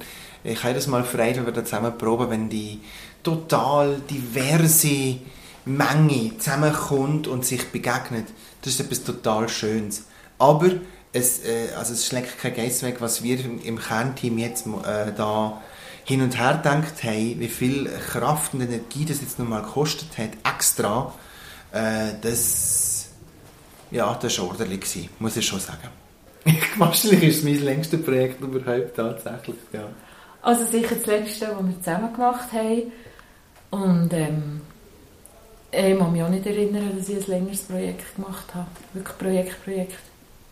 Ich 0.43 0.63
habe 0.63 0.73
das 0.73 0.88
mal 0.88 1.03
frei, 1.03 1.35
wenn 1.35 1.45
wir 1.45 1.53
da 1.53 1.63
zusammen 1.63 1.97
proben, 1.97 2.29
wenn 2.29 2.50
die 2.50 2.81
total 3.23 4.01
diverse 4.09 5.17
Menge 5.65 6.38
zusammenkommt 6.38 7.27
und 7.27 7.45
sich 7.45 7.71
begegnet. 7.71 8.27
Das 8.62 8.73
ist 8.73 8.79
etwas 8.81 9.03
total 9.03 9.47
Schönes. 9.47 10.05
Aber 10.38 10.69
es, 11.13 11.45
äh, 11.45 11.69
also 11.77 11.93
es 11.93 12.05
schlägt 12.05 12.39
kein 12.39 12.55
Geist 12.55 12.83
weg, 12.83 12.97
was 13.00 13.23
wir 13.23 13.39
im 13.39 13.79
Kernteam 13.79 14.38
jetzt 14.38 14.67
äh, 14.67 15.13
da 15.15 15.62
hin 16.03 16.21
und 16.21 16.38
her 16.38 16.57
gedacht 16.57 17.03
haben, 17.03 17.39
wie 17.39 17.47
viel 17.47 17.89
Kraft 18.09 18.53
und 18.53 18.62
Energie 18.62 19.05
das 19.05 19.21
jetzt 19.21 19.39
nochmal 19.39 19.62
gekostet 19.62 20.09
hat, 20.17 20.31
extra, 20.43 21.13
äh, 21.71 22.13
das 22.21 22.93
ja, 23.93 24.17
das 24.19 24.39
war 24.39 24.47
ordentlich, 24.47 25.09
muss 25.19 25.38
ich 25.38 25.45
schon 25.45 25.59
sagen. 25.59 25.88
Wahrscheinlich 26.77 27.23
ist 27.23 27.38
es 27.38 27.43
mein 27.43 27.63
längstes 27.63 28.03
Projekt 28.03 28.41
überhaupt 28.41 28.95
tatsächlich, 28.95 29.55
ja. 29.71 29.88
Also 30.43 30.65
sicher 30.65 30.95
das 30.95 31.05
letzte, 31.05 31.45
das 31.47 31.65
wir 31.65 31.81
zusammen 31.81 32.13
gemacht 32.13 32.51
haben. 32.51 32.91
Und 33.71 34.13
ähm, 34.13 34.62
ich 35.71 35.97
kann 35.97 36.12
mich 36.12 36.21
auch 36.21 36.29
nicht 36.29 36.45
erinnern, 36.45 36.91
dass 36.95 37.09
ich 37.09 37.15
ein 37.15 37.27
längeres 37.27 37.63
Projekt 37.63 38.15
gemacht 38.15 38.53
habe. 38.53 38.67
Wirklich 38.93 39.17
Projekt, 39.17 39.63
Projekt. 39.63 39.97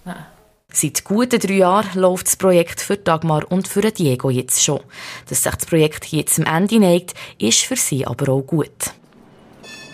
Nein. 0.05 0.25
Seit 0.73 1.03
guten 1.03 1.39
drei 1.39 1.55
Jahren 1.55 1.99
läuft 1.99 2.27
das 2.27 2.37
Projekt 2.37 2.79
für 2.79 2.95
Dagmar 2.95 3.51
und 3.51 3.67
für 3.67 3.81
Diego 3.81 4.29
jetzt 4.29 4.63
schon. 4.63 4.79
Dass 5.27 5.43
sich 5.43 5.53
das 5.53 5.65
Projekt 5.65 6.05
jetzt 6.05 6.39
am 6.39 6.45
Ende 6.45 6.79
neigt, 6.79 7.13
ist 7.37 7.59
für 7.59 7.75
sie 7.75 8.07
aber 8.07 8.31
auch 8.31 8.41
gut. 8.41 8.93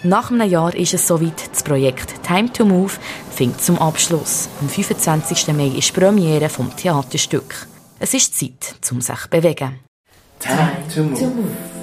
Nach 0.03 0.29
einem 0.29 0.47
Jahr 0.47 0.75
ist 0.75 0.93
es 0.93 1.07
soweit, 1.07 1.49
das 1.51 1.63
Projekt 1.63 2.13
Time 2.23 2.53
to 2.53 2.63
Move 2.63 2.93
fängt 3.31 3.59
zum 3.59 3.79
Abschluss. 3.79 4.47
Am 4.61 4.69
25. 4.69 5.47
Mai 5.47 5.69
ist 5.69 5.89
die 5.89 5.99
Premiere 5.99 6.49
vom 6.49 6.73
Theaterstück. 6.77 7.67
Es 7.99 8.13
ist 8.13 8.37
Zeit, 8.37 8.75
um 8.91 9.01
sich 9.01 9.19
zu 9.19 9.29
bewegen. 9.29 9.86
Time 10.39 10.87
to 10.89 11.03
move. 11.03 11.19
To 11.19 11.27
move. 11.27 11.76